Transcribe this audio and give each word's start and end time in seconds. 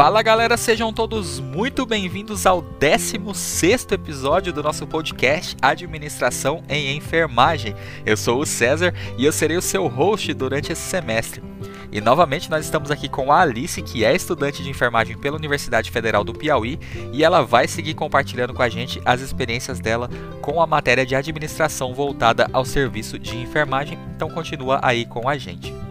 Fala 0.00 0.22
galera, 0.22 0.56
sejam 0.56 0.94
todos 0.94 1.38
muito 1.40 1.84
bem-vindos 1.84 2.46
ao 2.46 2.62
16 2.62 3.86
episódio 3.92 4.50
do 4.50 4.62
nosso 4.62 4.86
podcast 4.86 5.54
Administração 5.60 6.64
em 6.70 6.96
Enfermagem. 6.96 7.74
Eu 8.06 8.16
sou 8.16 8.40
o 8.40 8.46
César 8.46 8.94
e 9.18 9.26
eu 9.26 9.30
serei 9.30 9.58
o 9.58 9.62
seu 9.62 9.86
host 9.88 10.32
durante 10.32 10.72
esse 10.72 10.80
semestre. 10.80 11.42
E 11.92 12.00
novamente 12.00 12.50
nós 12.50 12.64
estamos 12.64 12.90
aqui 12.90 13.10
com 13.10 13.30
a 13.30 13.42
Alice, 13.42 13.82
que 13.82 14.02
é 14.02 14.16
estudante 14.16 14.62
de 14.62 14.70
enfermagem 14.70 15.18
pela 15.18 15.36
Universidade 15.36 15.90
Federal 15.90 16.24
do 16.24 16.32
Piauí, 16.32 16.80
e 17.12 17.22
ela 17.22 17.42
vai 17.42 17.68
seguir 17.68 17.92
compartilhando 17.92 18.54
com 18.54 18.62
a 18.62 18.70
gente 18.70 19.02
as 19.04 19.20
experiências 19.20 19.80
dela 19.80 20.08
com 20.40 20.62
a 20.62 20.66
matéria 20.66 21.04
de 21.04 21.14
administração 21.14 21.92
voltada 21.92 22.48
ao 22.54 22.64
serviço 22.64 23.18
de 23.18 23.36
enfermagem. 23.36 23.98
Então 24.16 24.30
continua 24.30 24.80
aí 24.82 25.04
com 25.04 25.28
a 25.28 25.36
gente. 25.36 25.89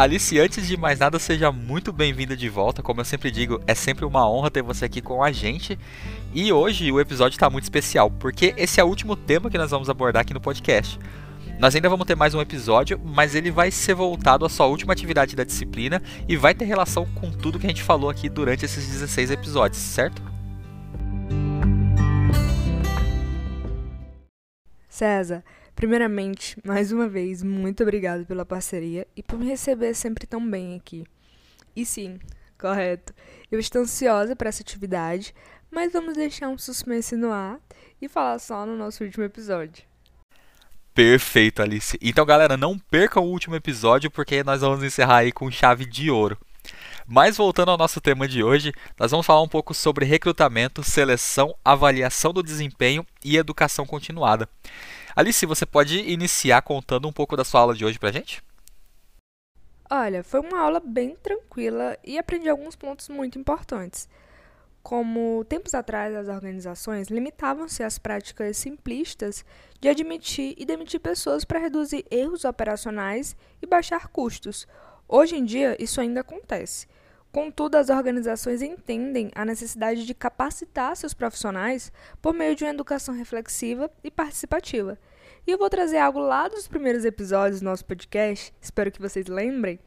Alice, 0.00 0.38
antes 0.40 0.66
de 0.66 0.78
mais 0.78 0.98
nada, 0.98 1.18
seja 1.18 1.52
muito 1.52 1.92
bem-vinda 1.92 2.34
de 2.34 2.48
volta. 2.48 2.82
Como 2.82 3.02
eu 3.02 3.04
sempre 3.04 3.30
digo, 3.30 3.62
é 3.66 3.74
sempre 3.74 4.06
uma 4.06 4.26
honra 4.26 4.50
ter 4.50 4.62
você 4.62 4.86
aqui 4.86 5.02
com 5.02 5.22
a 5.22 5.30
gente. 5.30 5.78
E 6.32 6.50
hoje 6.50 6.90
o 6.90 6.98
episódio 6.98 7.36
está 7.36 7.50
muito 7.50 7.64
especial, 7.64 8.10
porque 8.10 8.54
esse 8.56 8.80
é 8.80 8.82
o 8.82 8.86
último 8.86 9.14
tema 9.14 9.50
que 9.50 9.58
nós 9.58 9.70
vamos 9.70 9.90
abordar 9.90 10.22
aqui 10.22 10.32
no 10.32 10.40
podcast. 10.40 10.98
Nós 11.58 11.74
ainda 11.74 11.90
vamos 11.90 12.06
ter 12.06 12.14
mais 12.14 12.34
um 12.34 12.40
episódio, 12.40 12.98
mas 13.04 13.34
ele 13.34 13.50
vai 13.50 13.70
ser 13.70 13.92
voltado 13.92 14.46
à 14.46 14.48
sua 14.48 14.64
última 14.64 14.94
atividade 14.94 15.36
da 15.36 15.44
disciplina 15.44 16.02
e 16.26 16.34
vai 16.34 16.54
ter 16.54 16.64
relação 16.64 17.04
com 17.16 17.30
tudo 17.30 17.58
que 17.58 17.66
a 17.66 17.68
gente 17.68 17.82
falou 17.82 18.08
aqui 18.08 18.30
durante 18.30 18.64
esses 18.64 18.86
16 18.86 19.32
episódios, 19.32 19.82
certo? 19.82 20.22
César, 24.88 25.44
Primeiramente, 25.80 26.58
mais 26.62 26.92
uma 26.92 27.08
vez, 27.08 27.42
muito 27.42 27.82
obrigado 27.82 28.26
pela 28.26 28.44
parceria 28.44 29.06
e 29.16 29.22
por 29.22 29.38
me 29.38 29.46
receber 29.46 29.94
sempre 29.94 30.26
tão 30.26 30.46
bem 30.46 30.76
aqui. 30.76 31.06
E 31.74 31.86
sim, 31.86 32.18
correto, 32.58 33.14
eu 33.50 33.58
estou 33.58 33.80
ansiosa 33.80 34.36
para 34.36 34.50
essa 34.50 34.62
atividade, 34.62 35.34
mas 35.70 35.90
vamos 35.90 36.18
deixar 36.18 36.50
um 36.50 36.58
suspense 36.58 37.16
no 37.16 37.32
ar 37.32 37.58
e 37.98 38.10
falar 38.10 38.38
só 38.40 38.66
no 38.66 38.76
nosso 38.76 39.02
último 39.02 39.24
episódio. 39.24 39.82
Perfeito, 40.92 41.62
Alice. 41.62 41.96
Então, 42.02 42.26
galera, 42.26 42.58
não 42.58 42.78
percam 42.78 43.24
o 43.24 43.30
último 43.30 43.56
episódio 43.56 44.10
porque 44.10 44.44
nós 44.44 44.60
vamos 44.60 44.84
encerrar 44.84 45.20
aí 45.20 45.32
com 45.32 45.50
chave 45.50 45.86
de 45.86 46.10
ouro. 46.10 46.36
Mas 47.06 47.38
voltando 47.38 47.70
ao 47.70 47.78
nosso 47.78 48.02
tema 48.02 48.28
de 48.28 48.42
hoje, 48.42 48.70
nós 48.98 49.10
vamos 49.10 49.24
falar 49.24 49.40
um 49.40 49.48
pouco 49.48 49.72
sobre 49.72 50.04
recrutamento, 50.04 50.84
seleção, 50.84 51.54
avaliação 51.64 52.34
do 52.34 52.42
desempenho 52.42 53.06
e 53.24 53.38
educação 53.38 53.86
continuada. 53.86 54.46
Alice, 55.14 55.44
você 55.44 55.66
pode 55.66 55.98
iniciar 55.98 56.62
contando 56.62 57.08
um 57.08 57.12
pouco 57.12 57.36
da 57.36 57.44
sua 57.44 57.60
aula 57.60 57.74
de 57.74 57.84
hoje 57.84 57.98
pra 57.98 58.12
gente? 58.12 58.42
Olha, 59.90 60.22
foi 60.22 60.40
uma 60.40 60.60
aula 60.60 60.80
bem 60.80 61.16
tranquila 61.20 61.98
e 62.04 62.16
aprendi 62.16 62.48
alguns 62.48 62.76
pontos 62.76 63.08
muito 63.08 63.38
importantes. 63.38 64.08
Como 64.82 65.44
tempos 65.44 65.74
atrás 65.74 66.14
as 66.14 66.28
organizações 66.28 67.08
limitavam-se 67.08 67.82
às 67.82 67.98
práticas 67.98 68.56
simplistas 68.56 69.44
de 69.80 69.88
admitir 69.88 70.54
e 70.56 70.64
demitir 70.64 71.00
pessoas 71.00 71.44
para 71.44 71.58
reduzir 71.58 72.06
erros 72.10 72.44
operacionais 72.44 73.36
e 73.60 73.66
baixar 73.66 74.08
custos. 74.08 74.66
Hoje 75.08 75.36
em 75.36 75.44
dia, 75.44 75.76
isso 75.82 76.00
ainda 76.00 76.20
acontece. 76.20 76.86
Contudo, 77.32 77.76
as 77.76 77.90
organizações 77.90 78.60
entendem 78.60 79.30
a 79.36 79.44
necessidade 79.44 80.04
de 80.04 80.14
capacitar 80.14 80.96
seus 80.96 81.14
profissionais 81.14 81.92
por 82.20 82.34
meio 82.34 82.56
de 82.56 82.64
uma 82.64 82.72
educação 82.72 83.14
reflexiva 83.14 83.88
e 84.02 84.10
participativa. 84.10 84.98
E 85.46 85.52
eu 85.52 85.58
vou 85.58 85.70
trazer 85.70 85.98
algo 85.98 86.18
lá 86.18 86.48
dos 86.48 86.66
primeiros 86.66 87.04
episódios 87.04 87.60
do 87.60 87.64
nosso 87.64 87.84
podcast, 87.84 88.52
espero 88.60 88.90
que 88.90 89.00
vocês 89.00 89.28
lembrem, 89.28 89.78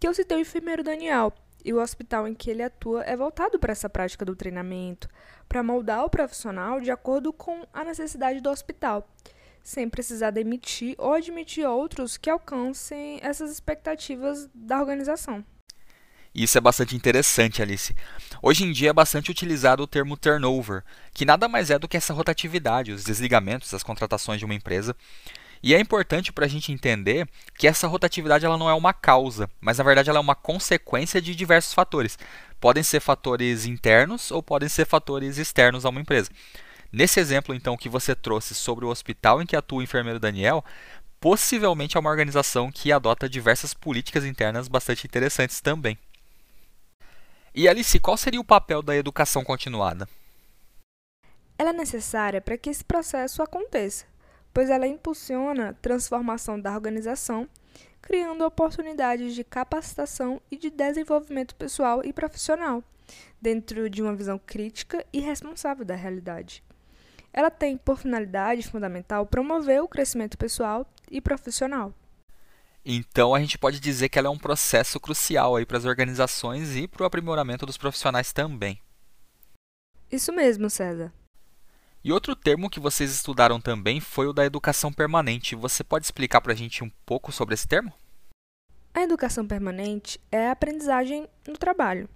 que 0.00 0.08
eu 0.08 0.12
citei 0.12 0.36
o 0.36 0.40
enfermeiro 0.40 0.82
Daniel, 0.82 1.32
e 1.64 1.72
o 1.72 1.80
hospital 1.80 2.26
em 2.26 2.34
que 2.34 2.50
ele 2.50 2.62
atua 2.62 3.04
é 3.04 3.16
voltado 3.16 3.58
para 3.58 3.72
essa 3.72 3.88
prática 3.88 4.24
do 4.24 4.34
treinamento, 4.34 5.08
para 5.48 5.62
moldar 5.62 6.04
o 6.04 6.10
profissional 6.10 6.80
de 6.80 6.90
acordo 6.90 7.32
com 7.32 7.66
a 7.72 7.84
necessidade 7.84 8.40
do 8.40 8.50
hospital, 8.50 9.08
sem 9.62 9.88
precisar 9.88 10.30
demitir 10.30 10.96
ou 10.98 11.12
admitir 11.12 11.66
outros 11.66 12.16
que 12.16 12.30
alcancem 12.30 13.20
essas 13.22 13.50
expectativas 13.52 14.48
da 14.52 14.80
organização. 14.80 15.44
Isso 16.34 16.56
é 16.56 16.60
bastante 16.60 16.94
interessante, 16.94 17.60
Alice. 17.60 17.94
Hoje 18.40 18.64
em 18.64 18.70
dia 18.70 18.90
é 18.90 18.92
bastante 18.92 19.30
utilizado 19.30 19.82
o 19.82 19.86
termo 19.86 20.16
turnover, 20.16 20.84
que 21.12 21.24
nada 21.24 21.48
mais 21.48 21.70
é 21.70 21.78
do 21.78 21.88
que 21.88 21.96
essa 21.96 22.14
rotatividade, 22.14 22.92
os 22.92 23.02
desligamentos, 23.02 23.74
as 23.74 23.82
contratações 23.82 24.38
de 24.38 24.44
uma 24.44 24.54
empresa. 24.54 24.94
E 25.62 25.74
é 25.74 25.80
importante 25.80 26.32
para 26.32 26.46
a 26.46 26.48
gente 26.48 26.72
entender 26.72 27.28
que 27.58 27.66
essa 27.66 27.86
rotatividade 27.86 28.46
ela 28.46 28.56
não 28.56 28.70
é 28.70 28.74
uma 28.74 28.94
causa, 28.94 29.50
mas 29.60 29.78
na 29.78 29.84
verdade 29.84 30.08
ela 30.08 30.18
é 30.18 30.22
uma 30.22 30.34
consequência 30.34 31.20
de 31.20 31.34
diversos 31.34 31.74
fatores. 31.74 32.18
Podem 32.60 32.82
ser 32.82 33.00
fatores 33.00 33.66
internos 33.66 34.30
ou 34.30 34.42
podem 34.42 34.68
ser 34.68 34.86
fatores 34.86 35.36
externos 35.36 35.84
a 35.84 35.90
uma 35.90 36.00
empresa. 36.00 36.30
Nesse 36.92 37.20
exemplo, 37.20 37.54
então, 37.54 37.76
que 37.76 37.88
você 37.88 38.14
trouxe 38.14 38.54
sobre 38.54 38.84
o 38.84 38.88
hospital 38.88 39.42
em 39.42 39.46
que 39.46 39.54
atua 39.54 39.78
o 39.78 39.82
enfermeiro 39.82 40.18
Daniel, 40.18 40.64
possivelmente 41.20 41.96
é 41.96 42.00
uma 42.00 42.10
organização 42.10 42.72
que 42.72 42.90
adota 42.90 43.28
diversas 43.28 43.74
políticas 43.74 44.24
internas 44.24 44.66
bastante 44.66 45.06
interessantes 45.06 45.60
também. 45.60 45.98
E 47.52 47.68
Alice, 47.68 47.98
qual 47.98 48.16
seria 48.16 48.40
o 48.40 48.44
papel 48.44 48.80
da 48.80 48.94
educação 48.94 49.42
continuada? 49.42 50.08
Ela 51.58 51.70
é 51.70 51.72
necessária 51.72 52.40
para 52.40 52.56
que 52.56 52.70
esse 52.70 52.84
processo 52.84 53.42
aconteça, 53.42 54.06
pois 54.54 54.70
ela 54.70 54.86
impulsiona 54.86 55.70
a 55.70 55.74
transformação 55.74 56.60
da 56.60 56.72
organização, 56.72 57.48
criando 58.00 58.44
oportunidades 58.46 59.34
de 59.34 59.42
capacitação 59.42 60.40
e 60.48 60.56
de 60.56 60.70
desenvolvimento 60.70 61.56
pessoal 61.56 62.02
e 62.04 62.12
profissional, 62.12 62.84
dentro 63.42 63.90
de 63.90 64.00
uma 64.00 64.14
visão 64.14 64.38
crítica 64.38 65.04
e 65.12 65.18
responsável 65.18 65.84
da 65.84 65.96
realidade. 65.96 66.62
Ela 67.32 67.50
tem 67.50 67.76
por 67.76 67.98
finalidade 67.98 68.68
fundamental 68.68 69.26
promover 69.26 69.82
o 69.82 69.88
crescimento 69.88 70.38
pessoal 70.38 70.86
e 71.10 71.20
profissional. 71.20 71.92
Então 72.84 73.34
a 73.34 73.40
gente 73.40 73.58
pode 73.58 73.78
dizer 73.78 74.08
que 74.08 74.18
ela 74.18 74.28
é 74.28 74.30
um 74.30 74.38
processo 74.38 74.98
crucial 74.98 75.56
aí 75.56 75.66
para 75.66 75.78
as 75.78 75.84
organizações 75.84 76.74
e 76.76 76.88
para 76.88 77.02
o 77.02 77.06
aprimoramento 77.06 77.66
dos 77.66 77.76
profissionais 77.76 78.32
também. 78.32 78.80
Isso 80.10 80.32
mesmo, 80.32 80.68
César. 80.68 81.12
E 82.02 82.12
outro 82.12 82.34
termo 82.34 82.70
que 82.70 82.80
vocês 82.80 83.10
estudaram 83.12 83.60
também 83.60 84.00
foi 84.00 84.26
o 84.26 84.32
da 84.32 84.44
educação 84.44 84.90
permanente. 84.90 85.54
Você 85.54 85.84
pode 85.84 86.06
explicar 86.06 86.40
para 86.40 86.54
a 86.54 86.56
gente 86.56 86.82
um 86.82 86.90
pouco 87.04 87.30
sobre 87.30 87.54
esse 87.54 87.68
termo? 87.68 87.92
A 88.94 89.02
educação 89.02 89.46
permanente 89.46 90.18
é 90.32 90.48
a 90.48 90.52
aprendizagem 90.52 91.28
no 91.46 91.56
trabalho, 91.56 92.08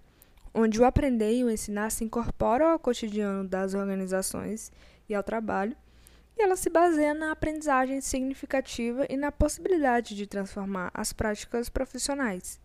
onde 0.52 0.80
o 0.80 0.84
aprender 0.84 1.36
e 1.36 1.44
o 1.44 1.50
ensinar 1.50 1.90
se 1.90 2.02
incorporam 2.02 2.68
ao 2.68 2.78
cotidiano 2.78 3.46
das 3.46 3.74
organizações 3.74 4.72
e 5.08 5.14
ao 5.14 5.22
trabalho, 5.22 5.76
e 6.36 6.42
ela 6.42 6.56
se 6.56 6.68
baseia 6.68 7.14
na 7.14 7.32
aprendizagem 7.32 8.00
significativa 8.00 9.06
e 9.08 9.16
na 9.16 9.30
possibilidade 9.30 10.14
de 10.14 10.26
transformar 10.26 10.90
as 10.92 11.12
práticas 11.12 11.68
profissionais. 11.68 12.60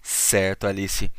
Certo, 0.00 0.66
Alice. 0.66 1.10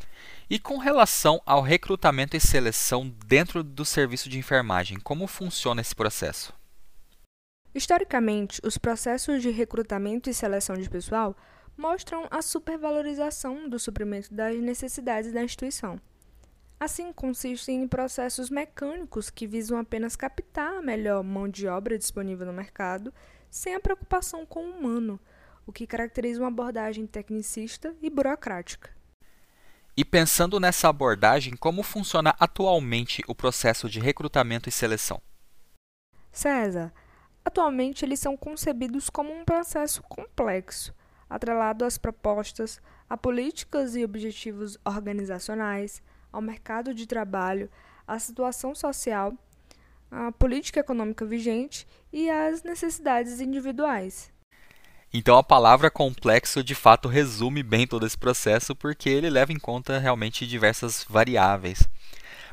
E 0.48 0.58
com 0.58 0.76
relação 0.76 1.40
ao 1.46 1.62
recrutamento 1.62 2.36
e 2.36 2.40
seleção 2.40 3.08
dentro 3.26 3.62
do 3.62 3.84
serviço 3.84 4.28
de 4.28 4.38
enfermagem, 4.38 5.00
como 5.00 5.26
funciona 5.26 5.80
esse 5.80 5.94
processo? 5.94 6.52
Historicamente, 7.74 8.60
os 8.62 8.78
processos 8.78 9.42
de 9.42 9.50
recrutamento 9.50 10.30
e 10.30 10.34
seleção 10.34 10.76
de 10.76 10.88
pessoal 10.88 11.34
mostram 11.76 12.28
a 12.30 12.40
supervalorização 12.40 13.68
do 13.68 13.78
suprimento 13.78 14.32
das 14.32 14.56
necessidades 14.58 15.32
da 15.32 15.42
instituição. 15.42 15.98
Assim, 16.84 17.14
consistem 17.14 17.82
em 17.82 17.88
processos 17.88 18.50
mecânicos 18.50 19.30
que 19.30 19.46
visam 19.46 19.78
apenas 19.78 20.14
captar 20.16 20.76
a 20.76 20.82
melhor 20.82 21.24
mão 21.24 21.48
de 21.48 21.66
obra 21.66 21.96
disponível 21.96 22.44
no 22.44 22.52
mercado, 22.52 23.10
sem 23.48 23.74
a 23.74 23.80
preocupação 23.80 24.44
com 24.44 24.66
o 24.66 24.70
humano, 24.70 25.18
o 25.66 25.72
que 25.72 25.86
caracteriza 25.86 26.42
uma 26.42 26.48
abordagem 26.48 27.06
tecnicista 27.06 27.96
e 28.02 28.10
burocrática. 28.10 28.90
E 29.96 30.04
pensando 30.04 30.60
nessa 30.60 30.86
abordagem, 30.90 31.56
como 31.56 31.82
funciona 31.82 32.36
atualmente 32.38 33.22
o 33.26 33.34
processo 33.34 33.88
de 33.88 33.98
recrutamento 33.98 34.68
e 34.68 34.72
seleção? 34.72 35.22
César, 36.30 36.92
atualmente 37.42 38.04
eles 38.04 38.20
são 38.20 38.36
concebidos 38.36 39.08
como 39.08 39.32
um 39.32 39.42
processo 39.42 40.02
complexo, 40.02 40.94
atrelado 41.30 41.82
às 41.82 41.96
propostas, 41.96 42.78
a 43.08 43.16
políticas 43.16 43.96
e 43.96 44.04
objetivos 44.04 44.76
organizacionais, 44.84 46.02
ao 46.34 46.42
mercado 46.42 46.92
de 46.92 47.06
trabalho, 47.06 47.70
à 48.06 48.18
situação 48.18 48.74
social, 48.74 49.32
à 50.10 50.32
política 50.32 50.80
econômica 50.80 51.24
vigente 51.24 51.86
e 52.12 52.28
às 52.28 52.62
necessidades 52.62 53.40
individuais. 53.40 54.32
Então 55.12 55.38
a 55.38 55.44
palavra 55.44 55.92
complexo 55.92 56.64
de 56.64 56.74
fato 56.74 57.08
resume 57.08 57.62
bem 57.62 57.86
todo 57.86 58.04
esse 58.04 58.18
processo 58.18 58.74
porque 58.74 59.08
ele 59.08 59.30
leva 59.30 59.52
em 59.52 59.58
conta 59.58 59.96
realmente 59.98 60.44
diversas 60.44 61.06
variáveis. 61.08 61.88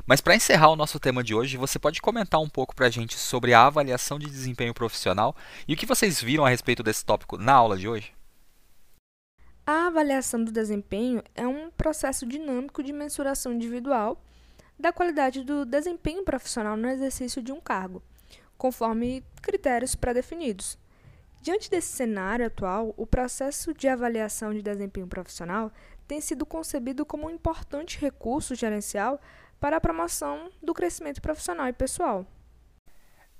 Mas 0.06 0.20
para 0.20 0.36
encerrar 0.36 0.70
o 0.70 0.76
nosso 0.76 1.00
tema 1.00 1.24
de 1.24 1.34
hoje, 1.34 1.56
você 1.56 1.78
pode 1.78 2.00
comentar 2.00 2.40
um 2.40 2.48
pouco 2.48 2.74
para 2.74 2.86
a 2.86 2.90
gente 2.90 3.18
sobre 3.18 3.52
a 3.52 3.66
avaliação 3.66 4.16
de 4.16 4.26
desempenho 4.26 4.72
profissional 4.72 5.34
e 5.66 5.74
o 5.74 5.76
que 5.76 5.86
vocês 5.86 6.22
viram 6.22 6.46
a 6.46 6.48
respeito 6.48 6.84
desse 6.84 7.04
tópico 7.04 7.36
na 7.36 7.52
aula 7.52 7.76
de 7.76 7.88
hoje? 7.88 8.12
A 9.74 9.86
avaliação 9.86 10.44
do 10.44 10.52
desempenho 10.52 11.22
é 11.34 11.46
um 11.46 11.70
processo 11.70 12.26
dinâmico 12.26 12.82
de 12.82 12.92
mensuração 12.92 13.54
individual 13.54 14.22
da 14.78 14.92
qualidade 14.92 15.42
do 15.42 15.64
desempenho 15.64 16.22
profissional 16.24 16.76
no 16.76 16.86
exercício 16.90 17.40
de 17.40 17.52
um 17.52 17.58
cargo, 17.58 18.02
conforme 18.58 19.24
critérios 19.40 19.94
pré-definidos. 19.94 20.76
Diante 21.40 21.70
desse 21.70 21.88
cenário 21.88 22.44
atual, 22.44 22.92
o 22.98 23.06
processo 23.06 23.72
de 23.72 23.88
avaliação 23.88 24.52
de 24.52 24.60
desempenho 24.60 25.06
profissional 25.06 25.72
tem 26.06 26.20
sido 26.20 26.44
concebido 26.44 27.06
como 27.06 27.26
um 27.26 27.30
importante 27.30 27.98
recurso 27.98 28.54
gerencial 28.54 29.18
para 29.58 29.78
a 29.78 29.80
promoção 29.80 30.50
do 30.62 30.74
crescimento 30.74 31.22
profissional 31.22 31.66
e 31.66 31.72
pessoal. 31.72 32.26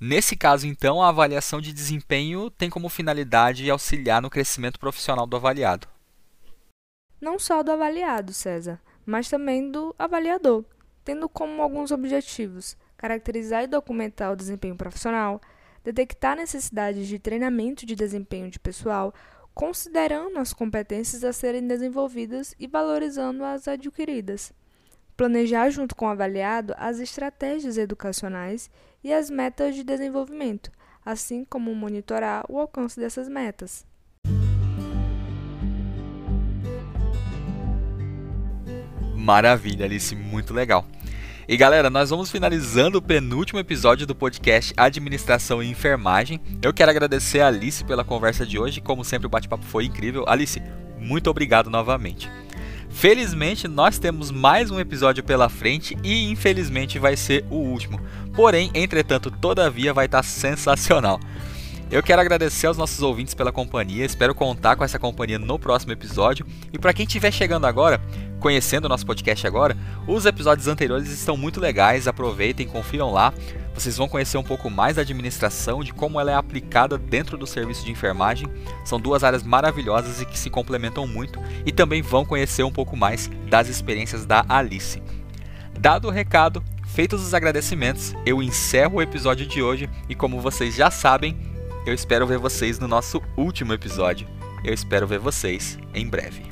Nesse 0.00 0.34
caso, 0.34 0.66
então, 0.66 1.02
a 1.02 1.10
avaliação 1.10 1.60
de 1.60 1.74
desempenho 1.74 2.48
tem 2.48 2.70
como 2.70 2.88
finalidade 2.88 3.70
auxiliar 3.70 4.22
no 4.22 4.30
crescimento 4.30 4.80
profissional 4.80 5.26
do 5.26 5.36
avaliado. 5.36 5.91
Não 7.22 7.38
só 7.38 7.62
do 7.62 7.70
avaliado, 7.70 8.34
César, 8.34 8.78
mas 9.06 9.30
também 9.30 9.70
do 9.70 9.94
avaliador, 9.98 10.64
tendo 11.04 11.28
como 11.28 11.62
alguns 11.62 11.90
objetivos 11.90 12.76
caracterizar 12.96 13.64
e 13.64 13.68
documentar 13.68 14.32
o 14.32 14.36
desempenho 14.36 14.76
profissional, 14.76 15.40
detectar 15.82 16.36
necessidades 16.36 17.06
de 17.06 17.18
treinamento 17.18 17.86
de 17.86 17.94
desempenho 17.94 18.50
de 18.50 18.58
pessoal, 18.58 19.14
considerando 19.54 20.38
as 20.38 20.52
competências 20.52 21.24
a 21.24 21.32
serem 21.32 21.66
desenvolvidas 21.66 22.54
e 22.58 22.66
valorizando 22.66 23.42
as 23.44 23.66
adquiridas 23.66 24.52
planejar 25.16 25.70
junto 25.70 25.94
com 25.94 26.06
o 26.06 26.08
avaliado 26.08 26.74
as 26.76 26.98
estratégias 26.98 27.76
educacionais 27.76 28.70
e 29.04 29.12
as 29.12 29.30
metas 29.30 29.74
de 29.74 29.84
desenvolvimento, 29.84 30.70
assim 31.04 31.44
como 31.44 31.74
monitorar 31.74 32.44
o 32.48 32.58
alcance 32.58 32.98
dessas 32.98 33.28
metas. 33.28 33.86
Maravilha, 39.22 39.84
Alice, 39.84 40.16
muito 40.16 40.52
legal. 40.52 40.84
E 41.48 41.56
galera, 41.56 41.88
nós 41.88 42.10
vamos 42.10 42.28
finalizando 42.28 42.98
o 42.98 43.02
penúltimo 43.02 43.60
episódio 43.60 44.04
do 44.04 44.16
podcast 44.16 44.74
Administração 44.76 45.62
e 45.62 45.70
Enfermagem. 45.70 46.40
Eu 46.60 46.74
quero 46.74 46.90
agradecer 46.90 47.40
a 47.40 47.46
Alice 47.46 47.84
pela 47.84 48.02
conversa 48.02 48.44
de 48.44 48.58
hoje, 48.58 48.80
como 48.80 49.04
sempre 49.04 49.28
o 49.28 49.30
bate-papo 49.30 49.64
foi 49.64 49.84
incrível. 49.84 50.24
Alice, 50.26 50.60
muito 50.98 51.30
obrigado 51.30 51.70
novamente. 51.70 52.28
Felizmente, 52.90 53.68
nós 53.68 53.96
temos 53.96 54.32
mais 54.32 54.72
um 54.72 54.80
episódio 54.80 55.22
pela 55.22 55.48
frente 55.48 55.96
e 56.02 56.28
infelizmente 56.28 56.98
vai 56.98 57.16
ser 57.16 57.44
o 57.48 57.54
último. 57.54 58.00
Porém, 58.34 58.72
entretanto, 58.74 59.30
todavia 59.30 59.94
vai 59.94 60.06
estar 60.06 60.24
sensacional. 60.24 61.20
Eu 61.92 62.02
quero 62.02 62.22
agradecer 62.22 62.66
aos 62.66 62.78
nossos 62.78 63.02
ouvintes 63.02 63.34
pela 63.34 63.52
companhia, 63.52 64.04
espero 64.04 64.34
contar 64.34 64.76
com 64.76 64.82
essa 64.82 64.98
companhia 64.98 65.38
no 65.38 65.58
próximo 65.58 65.92
episódio. 65.92 66.44
E 66.72 66.78
para 66.78 66.92
quem 66.94 67.04
estiver 67.04 67.30
chegando 67.30 67.66
agora, 67.66 68.00
conhecendo 68.42 68.86
o 68.86 68.88
nosso 68.88 69.06
podcast 69.06 69.46
agora, 69.46 69.76
os 70.04 70.26
episódios 70.26 70.66
anteriores 70.66 71.08
estão 71.10 71.36
muito 71.36 71.60
legais, 71.60 72.08
aproveitem, 72.08 72.66
confiram 72.66 73.12
lá. 73.12 73.32
Vocês 73.72 73.96
vão 73.96 74.08
conhecer 74.08 74.36
um 74.36 74.42
pouco 74.42 74.68
mais 74.68 74.96
da 74.96 75.02
administração, 75.02 75.82
de 75.82 75.92
como 75.92 76.20
ela 76.20 76.32
é 76.32 76.34
aplicada 76.34 76.98
dentro 76.98 77.38
do 77.38 77.46
serviço 77.46 77.84
de 77.84 77.92
enfermagem. 77.92 78.48
São 78.84 79.00
duas 79.00 79.22
áreas 79.22 79.44
maravilhosas 79.44 80.20
e 80.20 80.26
que 80.26 80.36
se 80.36 80.50
complementam 80.50 81.06
muito, 81.06 81.38
e 81.64 81.70
também 81.70 82.02
vão 82.02 82.24
conhecer 82.24 82.64
um 82.64 82.72
pouco 82.72 82.96
mais 82.96 83.30
das 83.48 83.68
experiências 83.68 84.26
da 84.26 84.44
Alice. 84.48 85.00
Dado 85.78 86.08
o 86.08 86.10
recado, 86.10 86.62
feitos 86.84 87.24
os 87.24 87.32
agradecimentos, 87.32 88.12
eu 88.26 88.42
encerro 88.42 88.96
o 88.96 89.02
episódio 89.02 89.46
de 89.46 89.62
hoje 89.62 89.88
e, 90.08 90.14
como 90.16 90.40
vocês 90.40 90.74
já 90.74 90.90
sabem, 90.90 91.38
eu 91.86 91.94
espero 91.94 92.26
ver 92.26 92.38
vocês 92.38 92.78
no 92.80 92.88
nosso 92.88 93.22
último 93.36 93.72
episódio. 93.72 94.26
Eu 94.64 94.74
espero 94.74 95.06
ver 95.06 95.18
vocês 95.18 95.78
em 95.94 96.06
breve. 96.06 96.51